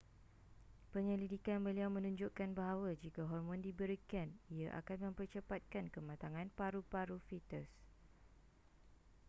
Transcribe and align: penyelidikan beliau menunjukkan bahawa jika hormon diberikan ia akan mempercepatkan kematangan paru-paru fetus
penyelidikan 0.97 1.59
beliau 1.67 1.85
menunjukkan 1.97 2.49
bahawa 2.59 2.89
jika 3.03 3.21
hormon 3.29 3.59
diberikan 3.67 4.27
ia 4.57 4.69
akan 4.79 4.97
mempercepatkan 5.13 5.85
kematangan 5.95 6.47
paru-paru 6.59 7.17
fetus 7.29 7.69